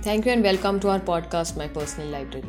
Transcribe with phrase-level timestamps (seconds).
[0.00, 2.46] Thank you and welcome to our podcast, My Personal Library.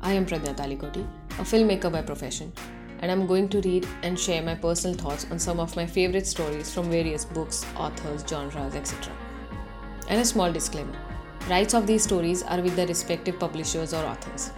[0.00, 1.06] I am Pradnya Talikoti,
[1.38, 2.54] a filmmaker by profession,
[3.00, 6.26] and I'm going to read and share my personal thoughts on some of my favorite
[6.26, 9.12] stories from various books, authors, genres, etc.
[10.08, 10.96] And a small disclaimer
[11.50, 14.50] rights of these stories are with the respective publishers or authors.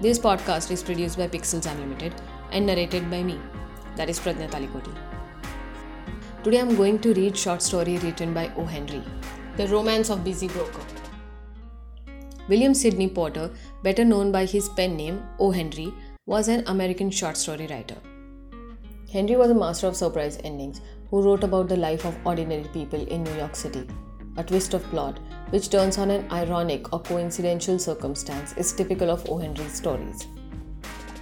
[0.00, 2.14] This podcast is produced by Pixels Unlimited
[2.50, 3.38] and narrated by me,
[3.96, 4.96] that is Pradnya Talikoti.
[6.42, 8.64] Today I'm going to read short story written by O.
[8.64, 9.02] Henry,
[9.58, 10.82] The Romance of Busy Broker.
[12.48, 13.50] William Sidney Porter,
[13.82, 15.50] better known by his pen name O.
[15.50, 15.92] Henry,
[16.26, 17.96] was an American short story writer.
[19.12, 20.80] Henry was a master of surprise endings
[21.10, 23.84] who wrote about the life of ordinary people in New York City.
[24.36, 25.18] A twist of plot,
[25.50, 29.38] which turns on an ironic or coincidental circumstance, is typical of O.
[29.38, 30.28] Henry's stories.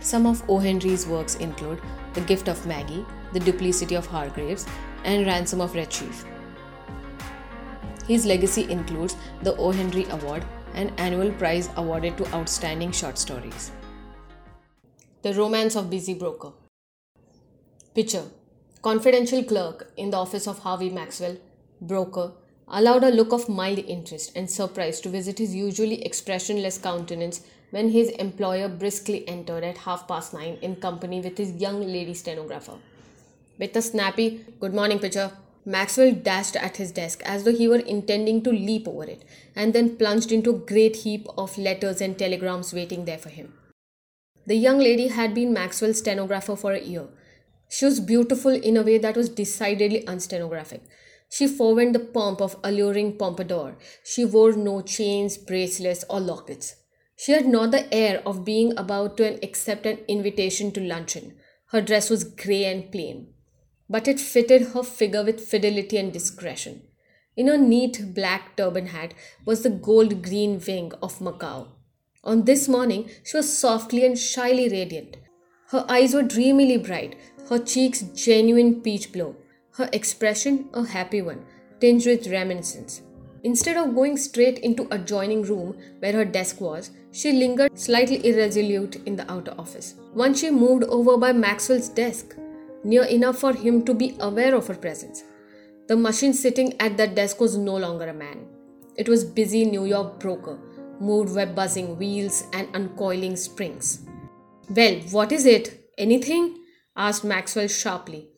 [0.00, 0.58] Some of O.
[0.58, 1.80] Henry's works include
[2.12, 4.66] The Gift of Maggie, The Duplicity of Hargraves,
[5.04, 6.26] and Ransom of Red Chief.
[8.06, 9.72] His legacy includes the O.
[9.72, 10.44] Henry Award,
[10.74, 13.72] an annual prize awarded to outstanding short stories.
[15.22, 16.52] The Romance of Busy Broker.
[17.94, 18.24] Pitcher,
[18.82, 21.36] Confidential clerk in the office of Harvey Maxwell,
[21.80, 22.30] broker,
[22.68, 27.88] allowed a look of mild interest and surprise to visit his usually expressionless countenance when
[27.88, 32.78] his employer briskly entered at half past nine in company with his young lady stenographer.
[33.58, 35.32] With a snappy, Good morning, pitcher,
[35.68, 39.24] Maxwell dashed at his desk as though he were intending to leap over it,
[39.56, 43.52] and then plunged into a great heap of letters and telegrams waiting there for him.
[44.46, 47.08] The young lady had been Maxwell's stenographer for a year.
[47.68, 50.82] She was beautiful in a way that was decidedly unstenographic.
[51.28, 53.76] She forewent the pomp of alluring pompadour.
[54.04, 56.76] She wore no chains, bracelets, or lockets.
[57.16, 61.34] She had not the air of being about to accept an invitation to luncheon.
[61.72, 63.32] Her dress was grey and plain
[63.88, 66.82] but it fitted her figure with fidelity and discretion.
[67.36, 71.66] In her neat black turban hat was the gold green wing of macaw.
[72.24, 75.18] On this morning, she was softly and shyly radiant.
[75.68, 77.16] Her eyes were dreamily bright,
[77.48, 79.36] her cheeks genuine peach blow,
[79.74, 81.44] her expression a happy one,
[81.80, 83.02] tinged with reminiscence.
[83.44, 88.96] Instead of going straight into adjoining room where her desk was, she lingered slightly irresolute
[89.06, 89.94] in the outer office.
[90.14, 92.34] Once she moved over by Maxwell's desk,
[92.86, 95.24] near enough for him to be aware of her presence.
[95.88, 98.46] The machine sitting at that desk was no longer a man.
[98.96, 100.58] It was busy New York broker,
[101.00, 104.06] moved by buzzing wheels and uncoiling springs.
[104.70, 105.90] Well, what is it?
[105.98, 106.56] Anything?
[106.96, 108.28] asked Maxwell sharply.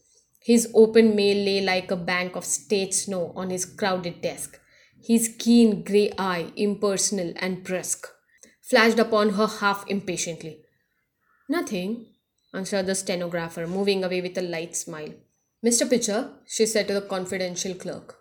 [0.42, 4.58] His open mail lay like a bank of state snow on his crowded desk.
[5.02, 8.06] His keen grey eye, impersonal and brusque,
[8.62, 10.62] flashed upon her half impatiently.
[11.48, 12.06] Nothing,
[12.54, 15.12] answered the stenographer, moving away with a light smile.
[15.64, 15.88] Mr.
[15.88, 18.16] Pitcher, she said to the confidential clerk.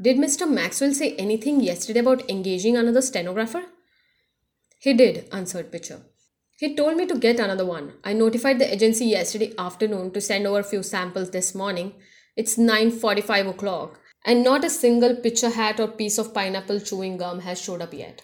[0.00, 0.48] Did Mr.
[0.48, 3.64] Maxwell say anything yesterday about engaging another stenographer?
[4.78, 6.02] He did, answered Pitcher.
[6.58, 7.94] He told me to get another one.
[8.02, 11.94] I notified the agency yesterday afternoon to send over a few samples this morning.
[12.36, 17.40] It's 9:45 o'clock, and not a single pitcher hat or piece of pineapple chewing gum
[17.40, 18.22] has showed up yet.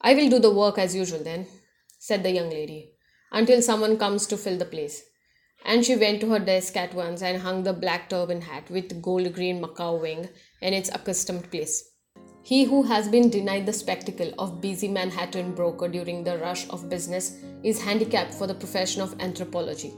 [0.00, 1.46] I will do the work as usual then,
[1.98, 2.95] said the young lady
[3.36, 5.02] until someone comes to fill the place.
[5.66, 9.02] And she went to her desk at once and hung the black turban hat with
[9.02, 10.30] gold green macaw wing
[10.62, 11.90] in its accustomed place.
[12.42, 16.88] He who has been denied the spectacle of busy Manhattan broker during the rush of
[16.88, 19.92] business is handicapped for the profession of anthropology.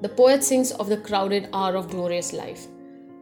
[0.00, 2.66] The poet sings of the crowded hour of glorious life.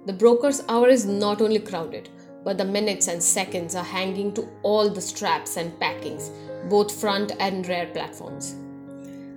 [0.06, 2.08] The broker's hour is not only crowded,
[2.42, 6.30] but the minutes and seconds are hanging to all the straps and packings,
[6.70, 8.56] both front and rear platforms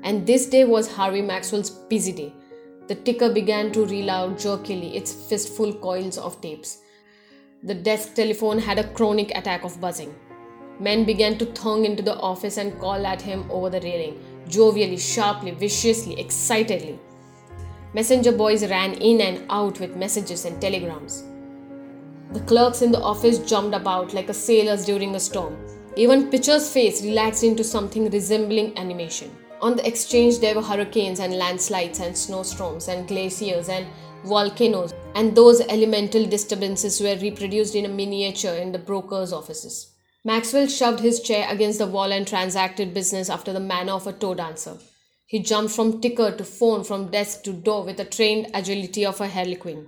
[0.04, 2.34] and this day was Harvey Maxwell's busy day.
[2.88, 6.80] The ticker began to reel out jerkily its fistful coils of tapes.
[7.64, 10.14] The desk telephone had a chronic attack of buzzing.
[10.80, 14.20] Men began to thong into the office and call at him over the railing,
[14.50, 17.00] jovially, sharply, viciously, excitedly.
[17.94, 21.24] Messenger boys ran in and out with messages and telegrams.
[22.34, 25.56] The clerks in the office jumped about like sailors during a storm.
[25.96, 29.30] Even Pitcher's face relaxed into something resembling animation.
[29.64, 33.88] On the exchange, there were hurricanes and landslides and snowstorms and glaciers and
[34.26, 39.94] volcanoes, and those elemental disturbances were reproduced in a miniature in the broker's offices.
[40.26, 44.12] Maxwell shoved his chair against the wall and transacted business after the manner of a
[44.12, 44.80] toe dancer.
[45.28, 49.22] He jumped from ticker to phone, from desk to door with the trained agility of
[49.22, 49.88] a harlequin.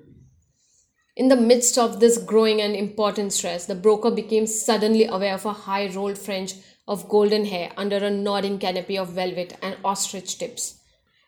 [1.18, 5.46] In the midst of this growing and important stress, the broker became suddenly aware of
[5.46, 6.54] a high rolled fringe
[6.88, 10.80] of golden hair under a nodding canopy of velvet and ostrich tips,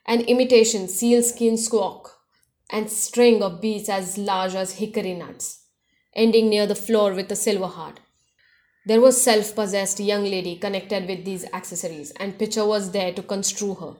[0.05, 2.19] an imitation sealskin squawk,
[2.69, 5.63] and string of beads as large as hickory nuts.
[6.17, 7.99] ending near the floor with a silver heart.
[8.87, 13.75] There was self-possessed young lady connected with these accessories, and Pitcher was there to construe
[13.75, 13.93] her.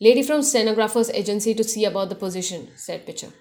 [0.00, 3.32] Lady from stenographer's agency to see about the position, said Pitcher.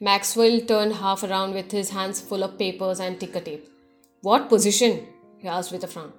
[0.00, 3.68] Maxwell turned half around with his hands full of papers and ticker tape.
[4.22, 5.06] What position?
[5.38, 6.12] he asked with a frown.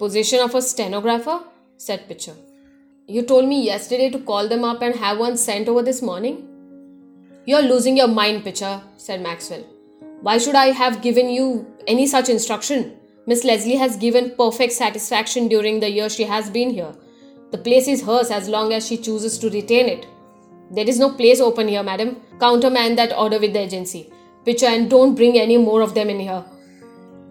[0.00, 1.40] Position of a stenographer?
[1.76, 2.32] said Pitcher.
[3.06, 6.48] You told me yesterday to call them up and have one sent over this morning?
[7.44, 9.62] You're losing your mind, Pitcher, said Maxwell.
[10.22, 12.96] Why should I have given you any such instruction?
[13.26, 16.94] Miss Leslie has given perfect satisfaction during the year she has been here.
[17.50, 20.06] The place is hers as long as she chooses to retain it.
[20.70, 22.16] There is no place open here, madam.
[22.40, 24.10] Countermand that order with the agency.
[24.46, 26.44] Pitcher and don't bring any more of them in here.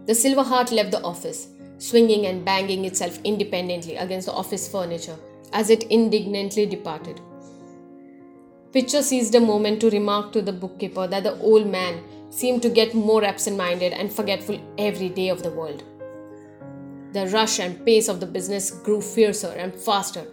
[0.06, 1.48] The Silver Heart left the office,
[1.80, 5.18] swinging and banging itself independently against the office furniture
[5.52, 7.20] as it indignantly departed.
[8.72, 12.70] Pitcher seized a moment to remark to the bookkeeper that the old man seemed to
[12.70, 15.84] get more absent minded and forgetful every day of the world.
[17.14, 20.28] The rush and pace of the business grew fiercer and faster.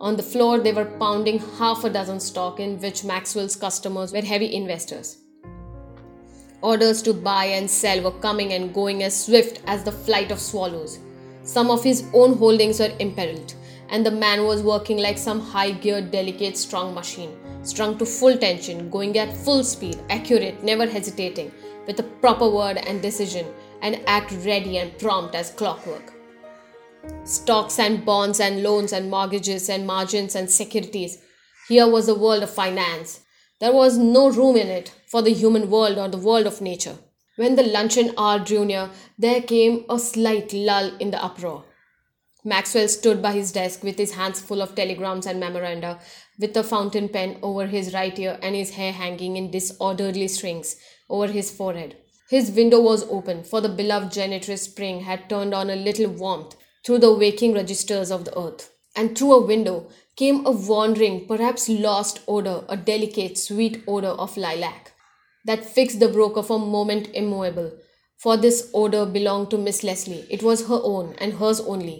[0.00, 4.22] On the floor, they were pounding half a dozen stock in which Maxwell's customers were
[4.22, 5.18] heavy investors.
[6.62, 10.38] Orders to buy and sell were coming and going as swift as the flight of
[10.38, 11.00] swallows.
[11.42, 13.54] Some of his own holdings were imperiled,
[13.88, 18.38] and the man was working like some high geared, delicate, strong machine, strung to full
[18.38, 21.50] tension, going at full speed, accurate, never hesitating,
[21.88, 23.44] with a proper word and decision,
[23.80, 26.12] and act ready and prompt as clockwork.
[27.24, 31.18] Stocks and bonds and loans and mortgages and margins and securities.
[31.66, 33.21] Here was the world of finance.
[33.62, 36.96] There was no room in it for the human world or the world of nature.
[37.36, 41.62] When the luncheon hour drew near, there came a slight lull in the uproar.
[42.44, 46.00] Maxwell stood by his desk with his hands full of telegrams and memoranda,
[46.40, 50.74] with a fountain pen over his right ear and his hair hanging in disorderly strings
[51.08, 51.96] over his forehead.
[52.30, 56.56] His window was open, for the beloved janitress spring had turned on a little warmth
[56.84, 58.72] through the waking registers of the earth.
[58.96, 59.86] And through a window
[60.22, 64.92] came a wandering, perhaps lost odor, a delicate, sweet odor of lilac,
[65.46, 67.72] that fixed the broker for a moment immovable.
[68.18, 70.24] For this odor belonged to Miss Leslie.
[70.30, 71.96] It was her own, and hers only.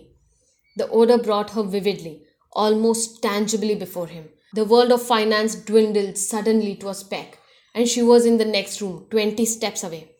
[0.76, 2.22] The odor brought her vividly,
[2.52, 4.28] almost tangibly before him.
[4.54, 7.38] The world of finance dwindled suddenly to a speck,
[7.74, 10.12] and she was in the next room, twenty steps away.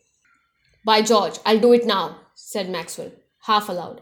[0.85, 3.13] By George, I'll do it now, said Maxwell,
[3.43, 4.01] half aloud.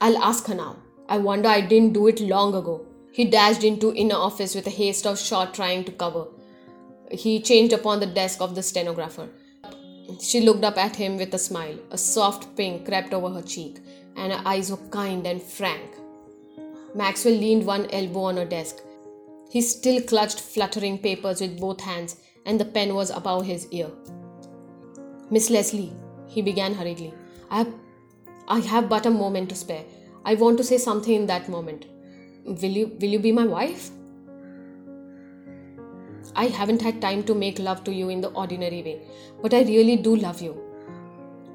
[0.00, 0.85] I'll ask her now.
[1.08, 2.84] I wonder I didn't do it long ago.
[3.12, 6.26] He dashed into inner office with a haste of shot trying to cover.
[7.10, 9.28] He changed upon the desk of the stenographer.
[10.20, 11.78] She looked up at him with a smile.
[11.90, 13.78] A soft pink crept over her cheek
[14.16, 15.96] and her eyes were kind and frank.
[16.94, 18.76] Maxwell leaned one elbow on her desk.
[19.50, 23.90] He still clutched fluttering papers with both hands, and the pen was above his ear.
[25.30, 25.92] Miss Leslie,
[26.26, 27.12] he began hurriedly,
[27.50, 27.74] I have,
[28.48, 29.84] I have but a moment to spare.
[30.26, 31.84] I want to say something in that moment.
[32.44, 33.90] Will you, will you be my wife?
[36.34, 39.02] I haven't had time to make love to you in the ordinary way,
[39.40, 40.60] but I really do love you.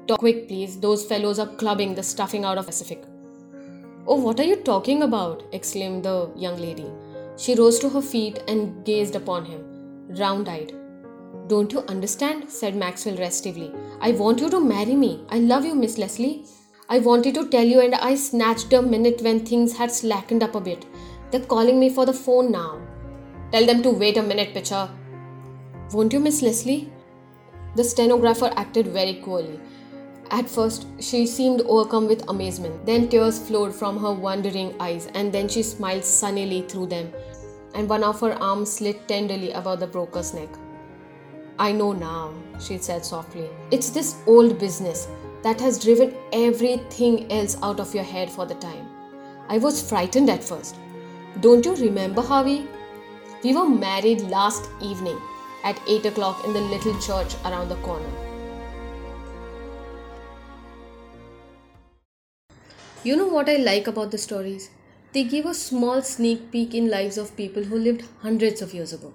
[0.06, 0.80] Talk quick, please.
[0.80, 3.04] Those fellows are clubbing the stuffing out of Pacific.
[4.06, 5.44] Oh, what are you talking about?
[5.52, 6.90] exclaimed the young lady.
[7.36, 9.62] She rose to her feet and gazed upon him,
[10.18, 10.72] round eyed.
[11.46, 12.50] Don't you understand?
[12.50, 13.70] said Maxwell restively.
[14.00, 15.24] I want you to marry me.
[15.28, 16.46] I love you, Miss Leslie.
[16.92, 20.54] I wanted to tell you, and I snatched a minute when things had slackened up
[20.54, 20.84] a bit.
[21.30, 22.82] They're calling me for the phone now.
[23.50, 24.90] Tell them to wait a minute, Pitcher.
[25.94, 26.92] Won't you, Miss Leslie?
[27.76, 29.58] The stenographer acted very coolly.
[30.30, 32.84] At first, she seemed overcome with amazement.
[32.84, 37.10] Then tears flowed from her wondering eyes, and then she smiled sunnily through them,
[37.74, 40.50] and one of her arms slid tenderly about the broker's neck.
[41.58, 43.48] I know now, she said softly.
[43.70, 45.08] It's this old business
[45.42, 48.88] that has driven everything else out of your head for the time.
[49.48, 50.76] I was frightened at first.
[51.40, 52.66] Don't you remember, Harvey?
[53.42, 55.20] We were married last evening
[55.64, 58.08] at 8 o'clock in the little church around the corner.
[63.04, 64.70] You know what I like about the stories?
[65.12, 68.92] They give a small sneak peek in lives of people who lived hundreds of years
[68.92, 69.12] ago.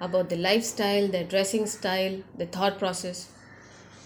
[0.00, 3.28] About their lifestyle, their dressing style, their thought process.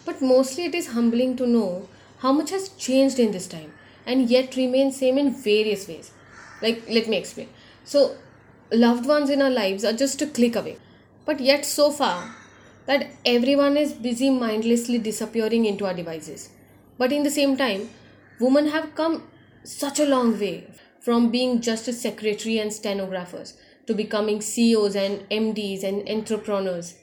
[0.05, 3.73] But mostly it is humbling to know how much has changed in this time
[4.07, 6.13] and yet remains same in various ways.
[6.61, 7.49] Like let me explain.
[7.85, 8.17] So
[8.73, 10.79] loved ones in our lives are just a click away.
[11.25, 12.35] But yet so far
[12.87, 16.51] that everyone is busy mindlessly disappearing into our devices.
[16.99, 17.91] But in the same time,
[18.41, 19.29] women have come
[19.65, 20.67] such a long way
[21.01, 23.57] from being just a secretary and stenographers
[23.87, 26.97] to becoming CEOs and MDs and entrepreneurs.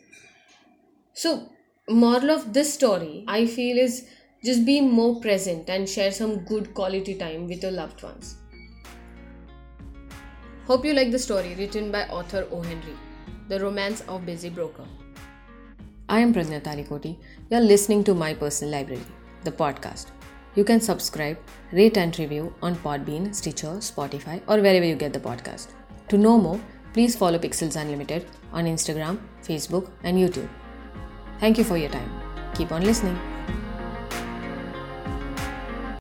[1.14, 1.50] So,
[1.90, 4.08] moral of this story, I feel, is
[4.44, 8.36] just be more present and share some good quality time with your loved ones.
[10.66, 12.62] Hope you like the story written by author O.
[12.62, 12.94] Henry,
[13.48, 14.86] The Romance of Busy Broker.
[16.08, 17.18] I am Pradnya Talikoti.
[17.50, 19.02] You are listening to My Personal Library,
[19.44, 20.08] the podcast.
[20.56, 21.38] You can subscribe,
[21.72, 25.70] rate, and review on Podbean, Stitcher, Spotify, or wherever you get the podcast.
[26.10, 26.60] To know more,
[26.94, 30.50] please follow Pixels Unlimited on Instagram, Facebook, and YouTube.
[31.40, 32.12] Thank you for your time.
[32.54, 33.29] Keep on listening.